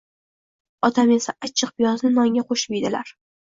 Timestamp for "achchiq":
1.49-1.75